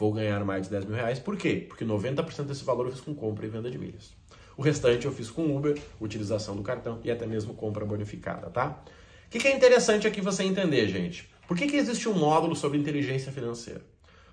vou 0.01 0.15
ganhar 0.15 0.43
mais 0.47 0.63
de 0.63 0.71
10 0.71 0.87
mil 0.87 0.97
reais. 0.97 1.19
Por 1.19 1.37
quê? 1.37 1.67
Porque 1.69 1.85
90% 1.85 2.45
desse 2.45 2.65
valor 2.65 2.87
eu 2.87 2.93
fiz 2.93 3.03
com 3.03 3.15
compra 3.15 3.45
e 3.45 3.51
venda 3.51 3.71
de 3.71 3.79
milhas. 3.79 4.13
O 4.57 4.63
restante 4.63 5.05
eu 5.05 5.13
fiz 5.13 5.31
com 5.31 5.55
Uber, 5.55 5.79
utilização 6.01 6.57
do 6.57 6.63
cartão 6.63 7.01
e 7.05 7.11
até 7.11 7.27
mesmo 7.27 7.53
compra 7.53 7.85
bonificada, 7.85 8.49
tá? 8.49 8.83
O 9.27 9.31
que, 9.31 9.39
que 9.39 9.47
é 9.47 9.55
interessante 9.55 10.09
aqui 10.09 10.23
você 10.23 10.43
entender, 10.43 10.89
gente? 10.89 11.31
Por 11.47 11.57
que, 11.57 11.67
que 11.67 11.77
existe 11.77 12.09
um 12.09 12.15
módulo 12.15 12.57
sobre 12.57 12.79
inteligência 12.79 13.31
financeira? 13.31 13.83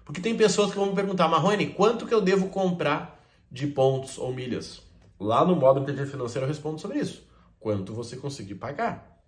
Porque 0.07 0.21
tem 0.21 0.37
pessoas 0.37 0.71
que 0.71 0.77
vão 0.77 0.85
me 0.85 0.95
perguntar, 0.95 1.27
Marrone, 1.27 1.67
quanto 1.67 2.07
que 2.07 2.13
eu 2.13 2.21
devo 2.21 2.47
comprar 2.47 3.21
de 3.51 3.67
pontos 3.67 4.17
ou 4.17 4.33
milhas? 4.33 4.81
Lá 5.19 5.43
no 5.43 5.53
módulo 5.53 5.83
inteligência 5.83 6.13
financeira 6.13 6.45
eu 6.45 6.47
respondo 6.47 6.79
sobre 6.79 6.99
isso. 6.99 7.27
Quanto 7.59 7.93
você 7.93 8.15
conseguir 8.15 8.55
pagar. 8.55 9.21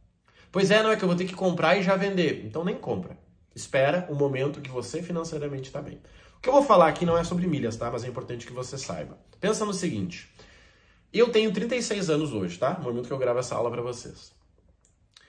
Pois 0.50 0.72
é, 0.72 0.82
não 0.82 0.90
é 0.90 0.96
que 0.96 1.04
eu 1.04 1.08
vou 1.10 1.18
ter 1.18 1.26
que 1.26 1.36
comprar 1.36 1.76
e 1.76 1.84
já 1.84 1.98
vender. 1.98 2.46
Então 2.46 2.64
nem 2.64 2.78
compra. 2.78 3.18
Espera 3.54 4.08
o 4.10 4.16
momento 4.16 4.62
que 4.62 4.70
você 4.70 5.04
financeiramente 5.04 5.68
está 5.68 5.82
bem. 5.82 6.00
O 6.38 6.40
que 6.40 6.48
eu 6.48 6.54
vou 6.54 6.64
falar 6.64 6.88
aqui 6.88 7.06
não 7.06 7.18
é 7.18 7.26
sobre 7.26 7.46
milhas, 7.46 7.76
tá? 7.76 7.92
Mas 7.92 8.06
é 8.06 8.08
importante 8.08 8.48
que 8.48 8.54
você 8.54 8.78
saiba. 8.78 9.18
Pensa 9.42 9.66
no 9.66 9.74
seguinte. 9.74 10.34
Eu 11.12 11.30
tenho 11.30 11.52
36 11.52 12.10
anos 12.10 12.32
hoje, 12.32 12.58
tá? 12.58 12.76
No 12.76 12.86
momento 12.86 13.08
que 13.08 13.14
eu 13.14 13.18
gravo 13.18 13.40
essa 13.40 13.54
aula 13.54 13.70
para 13.70 13.82
vocês. 13.82 14.32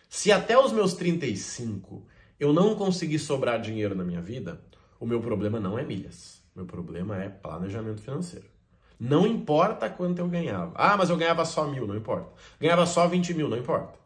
Se 0.09 0.30
até 0.30 0.57
os 0.57 0.71
meus 0.71 0.95
35 0.95 2.07
eu 2.38 2.52
não 2.52 2.76
conseguir 2.76 3.19
sobrar 3.19 3.61
dinheiro 3.61 3.97
na 3.97 4.04
minha 4.04 4.23
vida, 4.23 4.61
o 5.00 5.07
meu 5.07 5.21
problema 5.21 5.59
não 5.59 5.78
é 5.78 5.83
milhas. 5.83 6.42
Meu 6.54 6.66
problema 6.66 7.16
é 7.16 7.28
planejamento 7.28 8.02
financeiro. 8.02 8.47
Não 8.99 9.26
importa 9.26 9.88
quanto 9.88 10.19
eu 10.19 10.28
ganhava. 10.28 10.73
Ah, 10.75 10.95
mas 10.95 11.09
eu 11.09 11.16
ganhava 11.16 11.45
só 11.47 11.66
mil, 11.66 11.87
não 11.87 11.97
importa. 11.97 12.30
Ganhava 12.61 12.85
só 12.85 13.09
20 13.09 13.33
mil, 13.33 13.49
não 13.49 13.57
importa. 13.57 13.99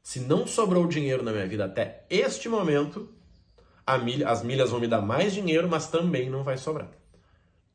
Se 0.00 0.20
não 0.20 0.46
sobrou 0.46 0.86
dinheiro 0.86 1.24
na 1.24 1.32
minha 1.32 1.48
vida 1.48 1.64
até 1.64 2.04
este 2.08 2.48
momento, 2.48 3.08
milha, 4.04 4.28
as 4.28 4.44
milhas 4.44 4.70
vão 4.70 4.78
me 4.78 4.86
dar 4.86 5.00
mais 5.00 5.34
dinheiro, 5.34 5.68
mas 5.68 5.88
também 5.88 6.30
não 6.30 6.44
vai 6.44 6.56
sobrar. 6.56 6.88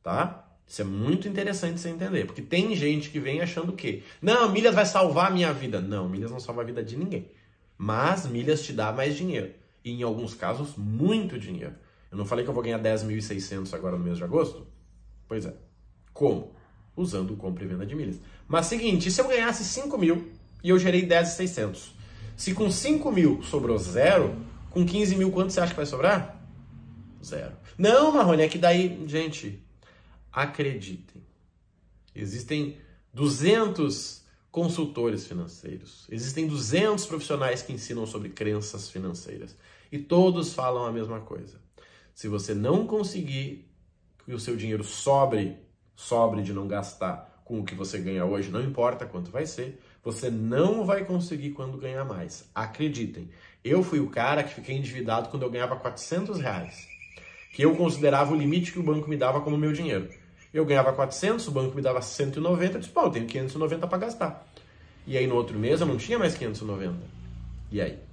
Tá? 0.01 0.47
Isso 0.65 0.81
é 0.81 0.85
muito 0.85 1.27
interessante 1.27 1.81
você 1.81 1.89
entender, 1.89 2.25
porque 2.25 2.41
tem 2.41 2.73
gente 2.73 3.09
que 3.09 3.19
vem 3.19 3.41
achando 3.41 3.73
que, 3.73 4.03
não, 4.21 4.49
milhas 4.49 4.73
vai 4.73 4.85
salvar 4.85 5.27
a 5.27 5.33
minha 5.33 5.51
vida. 5.51 5.81
Não, 5.81 6.07
milhas 6.07 6.31
não 6.31 6.39
salva 6.39 6.61
a 6.61 6.65
vida 6.65 6.81
de 6.81 6.95
ninguém. 6.95 7.29
Mas 7.77 8.25
milhas 8.25 8.63
te 8.63 8.71
dá 8.71 8.93
mais 8.93 9.17
dinheiro. 9.17 9.51
E 9.83 9.91
em 9.91 10.03
alguns 10.03 10.33
casos, 10.33 10.77
muito 10.77 11.37
dinheiro. 11.37 11.75
Eu 12.11 12.17
não 12.17 12.25
falei 12.25 12.43
que 12.43 12.49
eu 12.49 12.53
vou 12.53 12.61
ganhar 12.61 12.79
10.600 12.79 13.73
agora 13.73 13.97
no 13.97 14.03
mês 14.03 14.17
de 14.17 14.23
agosto? 14.23 14.67
Pois 15.27 15.45
é. 15.45 15.53
Como? 16.13 16.53
Usando 16.95 17.37
compra 17.37 17.63
e 17.63 17.67
venda 17.67 17.85
de 17.85 17.95
milhas. 17.95 18.19
Mas 18.47 18.65
seguinte, 18.65 19.09
se 19.09 19.21
eu 19.21 19.27
ganhasse 19.27 19.63
5 19.63 19.97
mil 19.97 20.29
e 20.63 20.69
eu 20.69 20.77
gerei 20.77 21.03
10,600. 21.03 21.93
Se 22.35 22.53
com 22.53 22.69
5 22.69 23.11
mil 23.11 23.41
sobrou 23.43 23.77
zero, 23.77 24.35
com 24.69 24.85
15 24.85 25.15
mil 25.15 25.31
quanto 25.31 25.51
você 25.51 25.61
acha 25.61 25.71
que 25.71 25.77
vai 25.77 25.85
sobrar? 25.85 26.41
Zero. 27.23 27.55
Não, 27.77 28.11
Marrone, 28.11 28.43
é 28.43 28.49
que 28.49 28.57
daí, 28.57 29.03
gente, 29.07 29.63
acreditem. 30.31 31.21
Existem 32.13 32.77
200 33.13 34.21
consultores 34.51 35.25
financeiros, 35.25 36.05
existem 36.09 36.45
200 36.45 37.05
profissionais 37.05 37.61
que 37.61 37.71
ensinam 37.71 38.05
sobre 38.05 38.29
crenças 38.29 38.89
financeiras 38.89 39.55
e 39.89 39.97
todos 39.97 40.53
falam 40.53 40.85
a 40.85 40.91
mesma 40.91 41.21
coisa. 41.21 41.57
Se 42.21 42.27
você 42.27 42.53
não 42.53 42.85
conseguir 42.85 43.67
que 44.23 44.31
o 44.31 44.39
seu 44.39 44.55
dinheiro 44.55 44.83
sobre, 44.83 45.57
sobre 45.95 46.43
de 46.43 46.53
não 46.53 46.67
gastar 46.67 47.41
com 47.43 47.59
o 47.59 47.63
que 47.65 47.73
você 47.73 47.97
ganha 47.97 48.23
hoje, 48.23 48.51
não 48.51 48.61
importa 48.61 49.07
quanto 49.07 49.31
vai 49.31 49.47
ser, 49.47 49.81
você 50.03 50.29
não 50.29 50.85
vai 50.85 51.03
conseguir 51.03 51.49
quando 51.49 51.79
ganhar 51.79 52.05
mais. 52.05 52.47
Acreditem, 52.53 53.31
eu 53.63 53.81
fui 53.81 53.99
o 53.99 54.11
cara 54.11 54.43
que 54.43 54.53
fiquei 54.53 54.77
endividado 54.77 55.29
quando 55.29 55.41
eu 55.41 55.49
ganhava 55.49 55.75
400 55.77 56.39
reais, 56.39 56.87
que 57.55 57.63
eu 57.63 57.75
considerava 57.75 58.31
o 58.31 58.37
limite 58.37 58.71
que 58.71 58.77
o 58.77 58.83
banco 58.83 59.09
me 59.09 59.17
dava 59.17 59.41
como 59.41 59.57
meu 59.57 59.73
dinheiro. 59.73 60.07
Eu 60.53 60.63
ganhava 60.63 60.93
400, 60.93 61.47
o 61.47 61.51
banco 61.51 61.75
me 61.75 61.81
dava 61.81 62.03
190, 62.03 62.73
eu 62.75 62.79
disse, 62.81 62.93
pô, 62.93 63.01
eu 63.01 63.09
tenho 63.09 63.25
590 63.25 63.87
para 63.87 63.97
gastar. 63.97 64.47
E 65.07 65.17
aí 65.17 65.25
no 65.25 65.33
outro 65.33 65.57
mês 65.57 65.81
eu 65.81 65.87
não 65.87 65.97
tinha 65.97 66.19
mais 66.19 66.35
590. 66.35 66.99
E 67.71 67.81
aí? 67.81 68.10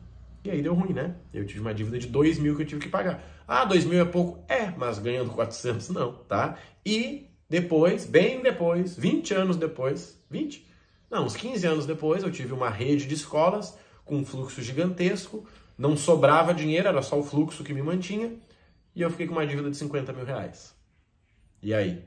E 0.48 0.50
aí 0.50 0.62
deu 0.62 0.72
ruim, 0.72 0.94
né? 0.94 1.14
Eu 1.30 1.44
tive 1.44 1.60
uma 1.60 1.74
dívida 1.74 1.98
de 1.98 2.06
2 2.06 2.38
mil 2.38 2.56
que 2.56 2.62
eu 2.62 2.66
tive 2.66 2.80
que 2.80 2.88
pagar. 2.88 3.22
Ah, 3.46 3.66
2 3.66 3.84
mil 3.84 4.00
é 4.00 4.04
pouco? 4.06 4.42
É, 4.48 4.70
mas 4.70 4.98
ganhando 4.98 5.30
400 5.30 5.90
não, 5.90 6.14
tá? 6.24 6.56
E 6.86 7.26
depois, 7.50 8.06
bem 8.06 8.40
depois, 8.40 8.96
20 8.96 9.34
anos 9.34 9.58
depois, 9.58 10.18
20? 10.30 10.66
Não, 11.10 11.26
uns 11.26 11.36
15 11.36 11.66
anos 11.66 11.84
depois, 11.84 12.22
eu 12.22 12.30
tive 12.30 12.54
uma 12.54 12.70
rede 12.70 13.06
de 13.06 13.12
escolas 13.12 13.78
com 14.06 14.16
um 14.16 14.24
fluxo 14.24 14.62
gigantesco, 14.62 15.46
não 15.76 15.98
sobrava 15.98 16.54
dinheiro, 16.54 16.88
era 16.88 17.02
só 17.02 17.18
o 17.18 17.22
fluxo 17.22 17.62
que 17.62 17.74
me 17.74 17.82
mantinha, 17.82 18.32
e 18.96 19.02
eu 19.02 19.10
fiquei 19.10 19.26
com 19.26 19.34
uma 19.34 19.46
dívida 19.46 19.70
de 19.70 19.76
50 19.76 20.14
mil 20.14 20.24
reais. 20.24 20.74
E 21.60 21.74
aí? 21.74 22.02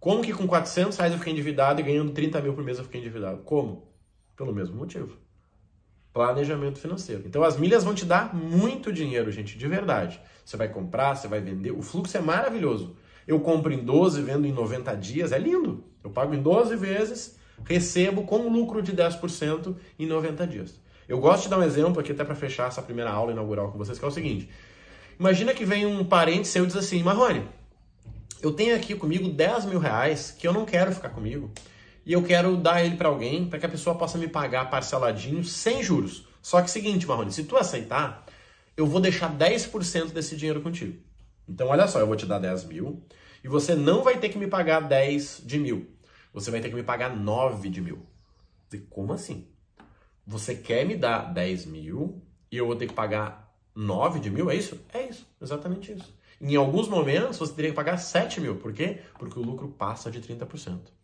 Como 0.00 0.22
que 0.22 0.32
com 0.32 0.46
400 0.46 0.96
reais 0.96 1.12
eu 1.12 1.18
fiquei 1.18 1.34
endividado 1.34 1.78
e 1.78 1.84
ganhando 1.84 2.12
30 2.12 2.40
mil 2.40 2.54
por 2.54 2.64
mês 2.64 2.78
eu 2.78 2.84
fiquei 2.84 3.02
endividado? 3.02 3.42
Como? 3.42 3.92
Pelo 4.34 4.54
mesmo 4.54 4.76
motivo. 4.76 5.25
Planejamento 6.16 6.78
financeiro. 6.78 7.24
Então 7.26 7.44
as 7.44 7.58
milhas 7.58 7.84
vão 7.84 7.94
te 7.94 8.06
dar 8.06 8.34
muito 8.34 8.90
dinheiro, 8.90 9.30
gente, 9.30 9.58
de 9.58 9.68
verdade. 9.68 10.18
Você 10.42 10.56
vai 10.56 10.66
comprar, 10.66 11.14
você 11.14 11.28
vai 11.28 11.42
vender. 11.42 11.72
O 11.72 11.82
fluxo 11.82 12.16
é 12.16 12.20
maravilhoso. 12.22 12.96
Eu 13.28 13.38
compro 13.38 13.70
em 13.70 13.84
12, 13.84 14.22
vendo 14.22 14.46
em 14.46 14.50
90 14.50 14.96
dias, 14.96 15.30
é 15.30 15.38
lindo. 15.38 15.84
Eu 16.02 16.08
pago 16.08 16.34
em 16.34 16.40
12 16.40 16.74
vezes, 16.74 17.38
recebo 17.66 18.22
com 18.22 18.48
lucro 18.48 18.80
de 18.80 18.94
10% 18.94 19.76
em 19.98 20.06
90 20.06 20.46
dias. 20.46 20.80
Eu 21.06 21.20
gosto 21.20 21.42
de 21.42 21.48
dar 21.50 21.58
um 21.58 21.62
exemplo 21.62 22.00
aqui 22.00 22.12
até 22.12 22.24
para 22.24 22.34
fechar 22.34 22.68
essa 22.68 22.80
primeira 22.80 23.10
aula 23.10 23.32
inaugural 23.32 23.70
com 23.70 23.76
vocês, 23.76 23.98
que 23.98 24.04
é 24.06 24.08
o 24.08 24.10
seguinte. 24.10 24.48
Imagina 25.20 25.52
que 25.52 25.66
vem 25.66 25.84
um 25.84 26.02
parente 26.02 26.48
seu 26.48 26.64
e 26.64 26.66
diz 26.66 26.76
assim, 26.76 27.02
Marrone, 27.02 27.46
eu 28.40 28.52
tenho 28.52 28.74
aqui 28.74 28.94
comigo 28.94 29.28
10 29.28 29.66
mil 29.66 29.78
reais 29.78 30.30
que 30.30 30.48
eu 30.48 30.54
não 30.54 30.64
quero 30.64 30.92
ficar 30.92 31.10
comigo 31.10 31.50
e 32.06 32.12
eu 32.12 32.22
quero 32.22 32.56
dar 32.56 32.84
ele 32.84 32.96
para 32.96 33.08
alguém 33.08 33.48
para 33.48 33.58
que 33.58 33.66
a 33.66 33.68
pessoa 33.68 33.98
possa 33.98 34.16
me 34.16 34.28
pagar 34.28 34.70
parceladinho 34.70 35.42
sem 35.42 35.82
juros. 35.82 36.24
Só 36.40 36.62
que 36.62 36.70
seguinte, 36.70 37.04
Marrone, 37.04 37.32
se 37.32 37.42
tu 37.42 37.56
aceitar, 37.56 38.24
eu 38.76 38.86
vou 38.86 39.00
deixar 39.00 39.36
10% 39.36 40.12
desse 40.12 40.36
dinheiro 40.36 40.60
contigo. 40.60 41.02
Então, 41.48 41.66
olha 41.66 41.88
só, 41.88 41.98
eu 41.98 42.06
vou 42.06 42.14
te 42.14 42.24
dar 42.24 42.38
10 42.38 42.64
mil 42.66 43.02
e 43.42 43.48
você 43.48 43.74
não 43.74 44.04
vai 44.04 44.18
ter 44.18 44.28
que 44.28 44.38
me 44.38 44.46
pagar 44.46 44.80
10 44.80 45.42
de 45.44 45.58
mil. 45.58 45.90
Você 46.32 46.48
vai 46.48 46.60
ter 46.60 46.68
que 46.68 46.76
me 46.76 46.84
pagar 46.84 47.16
9 47.16 47.68
de 47.68 47.80
mil. 47.80 48.06
E 48.72 48.78
como 48.78 49.12
assim? 49.12 49.48
Você 50.24 50.54
quer 50.54 50.86
me 50.86 50.96
dar 50.96 51.32
10 51.32 51.66
mil 51.66 52.22
e 52.52 52.56
eu 52.56 52.66
vou 52.66 52.76
ter 52.76 52.86
que 52.86 52.94
pagar 52.94 53.52
9 53.74 54.20
de 54.20 54.30
mil? 54.30 54.48
É 54.48 54.54
isso? 54.54 54.80
É 54.92 55.08
isso, 55.08 55.26
exatamente 55.40 55.92
isso. 55.92 56.14
Em 56.40 56.54
alguns 56.54 56.88
momentos 56.88 57.38
você 57.38 57.52
teria 57.52 57.70
que 57.70 57.76
pagar 57.76 57.96
7 57.96 58.40
mil. 58.40 58.56
Por 58.56 58.72
quê? 58.72 59.00
Porque 59.18 59.38
o 59.38 59.42
lucro 59.42 59.68
passa 59.68 60.08
de 60.08 60.20
30%. 60.20 60.95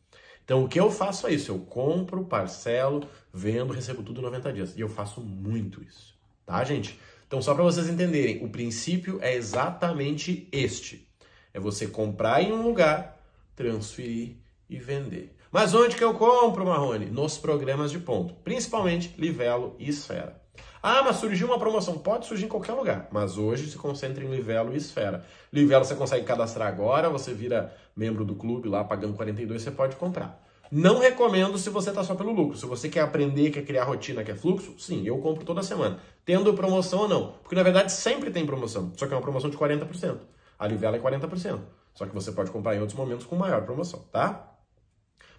Então 0.45 0.65
o 0.65 0.69
que 0.69 0.79
eu 0.79 0.91
faço 0.91 1.27
é 1.27 1.35
isso: 1.35 1.51
eu 1.51 1.59
compro, 1.59 2.25
parcelo, 2.25 3.09
vendo, 3.33 3.73
recebo 3.73 4.03
tudo 4.03 4.21
em 4.21 4.25
90 4.25 4.53
dias. 4.53 4.77
E 4.77 4.81
eu 4.81 4.89
faço 4.89 5.21
muito 5.21 5.83
isso. 5.83 6.15
Tá, 6.45 6.63
gente? 6.65 6.99
Então, 7.27 7.41
só 7.41 7.55
para 7.55 7.65
vocês 7.65 7.89
entenderem, 7.89 8.45
o 8.45 8.51
princípio 8.51 9.19
é 9.23 9.35
exatamente 9.35 10.47
este: 10.53 11.09
é 11.55 11.59
você 11.59 11.87
comprar 11.87 12.43
em 12.43 12.53
um 12.53 12.63
lugar, 12.63 13.19
transferir 13.57 14.37
e 14.69 14.79
vender. 14.79 15.35
Mas 15.51 15.73
onde 15.75 15.97
que 15.97 16.05
eu 16.05 16.15
compro, 16.15 16.67
Marrone? 16.67 17.07
Nos 17.07 17.39
programas 17.39 17.91
de 17.91 17.99
ponto, 17.99 18.35
principalmente 18.43 19.15
Livelo 19.19 19.77
e 19.79 19.89
Esfera. 19.89 20.42
Ah, 20.83 21.03
mas 21.03 21.17
surgiu 21.17 21.47
uma 21.47 21.59
promoção. 21.59 21.99
Pode 21.99 22.27
surgir 22.27 22.47
em 22.47 22.49
qualquer 22.49 22.73
lugar, 22.73 23.09
mas 23.13 23.39
hoje 23.39 23.71
se 23.71 23.79
concentra 23.79 24.25
em 24.25 24.29
Livelo 24.29 24.73
e 24.75 24.77
Esfera. 24.77 25.25
Livelo 25.53 25.85
você 25.85 25.95
consegue 25.95 26.27
cadastrar 26.27 26.67
agora, 26.67 27.09
você 27.09 27.33
vira 27.33 27.73
membro 27.95 28.25
do 28.25 28.35
clube 28.35 28.69
lá, 28.69 28.83
pagando 28.83 29.15
42, 29.15 29.63
você 29.63 29.71
pode 29.71 29.95
comprar. 29.97 30.43
Não 30.73 30.99
recomendo 30.99 31.57
se 31.59 31.71
você 31.71 31.91
está 31.91 32.03
só 32.03 32.15
pelo 32.15 32.33
lucro. 32.33 32.57
Se 32.57 32.67
você 32.67 32.89
quer 32.89 33.03
aprender, 33.03 33.51
quer 33.51 33.63
criar 33.63 33.85
rotina, 33.85 34.25
quer 34.25 34.37
fluxo, 34.37 34.75
sim, 34.79 35.07
eu 35.07 35.19
compro 35.19 35.45
toda 35.45 35.63
semana. 35.63 36.01
Tendo 36.25 36.53
promoção 36.55 37.01
ou 37.01 37.09
não. 37.09 37.33
Porque 37.43 37.55
na 37.55 37.63
verdade 37.63 37.93
sempre 37.93 38.31
tem 38.31 38.45
promoção, 38.45 38.91
só 38.97 39.07
que 39.07 39.13
é 39.13 39.17
uma 39.17 39.23
promoção 39.23 39.51
de 39.51 39.57
40%. 39.57 40.19
A 40.59 40.67
Livelo 40.67 40.97
é 40.97 40.99
40%. 40.99 41.61
Só 41.95 42.07
que 42.07 42.15
você 42.15 42.33
pode 42.33 42.51
comprar 42.51 42.75
em 42.75 42.81
outros 42.81 42.99
momentos 42.99 43.27
com 43.27 43.37
maior 43.37 43.63
promoção, 43.65 44.01
tá? 44.11 44.49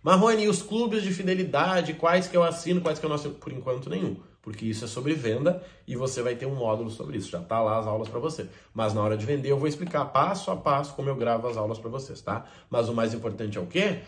Marrone, 0.04 0.44
e 0.44 0.48
os 0.50 0.62
clubes 0.62 1.02
de 1.02 1.12
fidelidade, 1.12 1.94
quais 1.94 2.28
que 2.28 2.38
eu 2.38 2.44
assino, 2.44 2.82
quais 2.82 3.00
que 3.00 3.06
eu 3.06 3.10
não 3.10 3.16
assino? 3.16 3.34
Por 3.36 3.52
enquanto, 3.52 3.90
nenhum. 3.90 4.18
Porque 4.44 4.66
isso 4.66 4.84
é 4.84 4.88
sobre 4.90 5.14
venda 5.14 5.64
e 5.88 5.96
você 5.96 6.22
vai 6.22 6.36
ter 6.36 6.46
um 6.46 6.54
módulo 6.54 6.92
sobre 6.92 7.18
isso. 7.18 7.32
Já 7.32 7.40
tá 7.40 7.62
lá 7.62 7.80
as 7.80 7.88
aulas 7.88 8.10
para 8.10 8.20
você. 8.20 8.46
Mas 8.74 8.94
na 8.94 9.02
hora 9.02 9.16
de 9.16 9.26
vender 9.26 9.50
eu 9.50 9.58
vou 9.58 9.70
explicar 9.70 10.04
passo 10.06 10.52
a 10.52 10.56
passo 10.56 10.94
como 10.96 11.08
eu 11.08 11.16
gravo 11.16 11.48
as 11.48 11.56
aulas 11.56 11.80
para 11.80 11.90
vocês, 11.90 12.22
tá? 12.22 12.46
Mas 12.70 12.90
o 12.90 12.94
mais 12.94 13.14
importante 13.14 13.58
é 13.58 13.62
o 13.62 13.66
quê? 13.66 14.02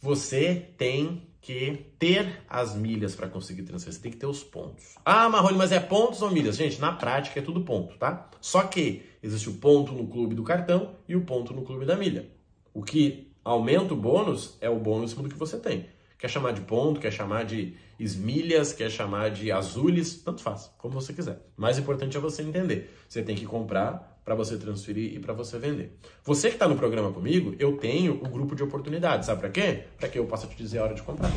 Você 0.00 0.70
tem 0.78 1.22
que 1.42 1.92
ter 1.98 2.42
as 2.48 2.74
milhas 2.74 3.14
para 3.14 3.28
conseguir 3.28 3.64
transferir. 3.64 3.94
Você 3.94 4.00
tem 4.00 4.10
que 4.10 4.16
ter 4.16 4.26
os 4.26 4.42
pontos. 4.42 4.96
Ah, 5.04 5.28
Marrone, 5.28 5.58
mas 5.58 5.70
é 5.72 5.78
pontos 5.78 6.22
ou 6.22 6.30
milhas? 6.30 6.56
Gente, 6.56 6.80
na 6.80 6.92
prática 6.92 7.38
é 7.38 7.42
tudo 7.42 7.60
ponto, 7.60 7.98
tá? 7.98 8.30
Só 8.40 8.62
que 8.62 9.02
existe 9.22 9.50
o 9.50 9.54
ponto 9.54 9.92
no 9.92 10.06
clube 10.06 10.34
do 10.34 10.42
cartão 10.42 10.94
e 11.06 11.14
o 11.14 11.20
ponto 11.20 11.52
no 11.52 11.62
clube 11.62 11.84
da 11.84 11.96
milha. 11.96 12.30
O 12.72 12.82
que 12.82 13.30
aumenta 13.44 13.92
o 13.92 13.96
bônus 13.96 14.56
é 14.58 14.70
o 14.70 14.78
bônus 14.78 15.12
do 15.12 15.28
que 15.28 15.36
você 15.36 15.58
tem. 15.58 15.86
Quer 16.18 16.28
chamar 16.28 16.52
de 16.52 16.62
ponto, 16.62 16.98
quer 16.98 17.12
chamar 17.12 17.44
de 17.44 17.74
esmilhas, 17.98 18.72
quer 18.72 18.90
chamar 18.90 19.30
de 19.30 19.52
azules, 19.52 20.22
tanto 20.22 20.42
faz, 20.42 20.72
como 20.78 20.94
você 20.94 21.12
quiser. 21.12 21.42
O 21.56 21.60
mais 21.60 21.78
importante 21.78 22.16
é 22.16 22.20
você 22.20 22.42
entender. 22.42 22.90
Você 23.08 23.22
tem 23.22 23.36
que 23.36 23.44
comprar 23.44 24.20
para 24.24 24.34
você 24.34 24.56
transferir 24.56 25.14
e 25.14 25.18
para 25.18 25.32
você 25.32 25.58
vender. 25.58 25.96
Você 26.24 26.48
que 26.48 26.56
está 26.56 26.66
no 26.66 26.76
programa 26.76 27.12
comigo, 27.12 27.54
eu 27.58 27.76
tenho 27.76 28.14
o 28.14 28.28
grupo 28.28 28.56
de 28.56 28.62
oportunidades. 28.62 29.26
Sabe 29.26 29.40
para 29.40 29.50
quê? 29.50 29.84
Para 29.98 30.08
que 30.08 30.18
eu 30.18 30.24
possa 30.26 30.46
te 30.46 30.56
dizer 30.56 30.78
a 30.78 30.84
hora 30.84 30.94
de 30.94 31.02
comprar. 31.02 31.30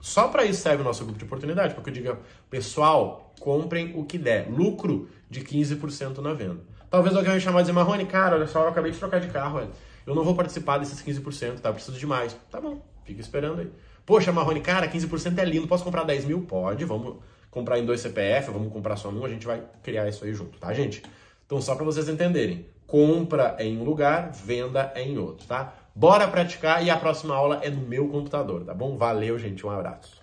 Só 0.00 0.28
para 0.28 0.44
isso 0.44 0.62
serve 0.62 0.82
o 0.82 0.84
nosso 0.84 1.04
grupo 1.04 1.18
de 1.18 1.24
oportunidade, 1.24 1.74
para 1.74 1.82
que 1.82 1.90
eu 1.90 1.94
diga, 1.94 2.18
pessoal, 2.48 3.32
comprem 3.38 3.92
o 3.96 4.04
que 4.04 4.18
der. 4.18 4.50
Lucro 4.50 5.08
de 5.28 5.42
15% 5.42 6.18
na 6.18 6.32
venda. 6.32 6.60
Talvez 6.90 7.14
alguém 7.14 7.34
me 7.34 7.40
chamar 7.40 7.60
e 7.60 7.62
dizer, 7.62 7.72
Marrone, 7.72 8.06
cara, 8.06 8.36
olha 8.36 8.46
só, 8.46 8.62
eu 8.62 8.68
acabei 8.68 8.92
de 8.92 8.98
trocar 8.98 9.20
de 9.20 9.28
carro. 9.28 9.68
Eu 10.06 10.14
não 10.14 10.24
vou 10.24 10.34
participar 10.34 10.78
desses 10.78 11.02
15%, 11.02 11.60
tá? 11.60 11.68
Eu 11.68 11.74
preciso 11.74 11.98
de 11.98 12.06
mais. 12.06 12.36
Tá 12.50 12.60
bom, 12.60 12.84
fica 13.04 13.20
esperando 13.20 13.60
aí. 13.60 13.70
Poxa, 14.04 14.32
Marrone, 14.32 14.60
cara, 14.60 14.88
15% 14.88 15.38
é 15.38 15.44
lindo, 15.44 15.68
posso 15.68 15.84
comprar 15.84 16.04
10 16.04 16.24
mil? 16.24 16.42
Pode, 16.42 16.84
vamos 16.84 17.16
comprar 17.50 17.78
em 17.78 17.84
dois 17.84 18.00
CPF, 18.00 18.50
vamos 18.50 18.72
comprar 18.72 18.96
só 18.96 19.10
num, 19.10 19.24
a 19.24 19.28
gente 19.28 19.46
vai 19.46 19.62
criar 19.82 20.08
isso 20.08 20.24
aí 20.24 20.32
junto, 20.32 20.58
tá, 20.58 20.72
gente? 20.72 21.02
Então, 21.46 21.60
só 21.60 21.74
para 21.74 21.84
vocês 21.84 22.08
entenderem, 22.08 22.66
compra 22.86 23.56
é 23.58 23.64
em 23.64 23.78
um 23.78 23.84
lugar, 23.84 24.32
venda 24.32 24.90
é 24.94 25.02
em 25.02 25.18
outro, 25.18 25.46
tá? 25.46 25.74
Bora 25.94 26.26
praticar 26.26 26.82
e 26.84 26.88
a 26.88 26.96
próxima 26.96 27.34
aula 27.34 27.60
é 27.62 27.68
no 27.68 27.82
meu 27.82 28.08
computador, 28.08 28.64
tá 28.64 28.72
bom? 28.72 28.96
Valeu, 28.96 29.38
gente, 29.38 29.66
um 29.66 29.70
abraço. 29.70 30.21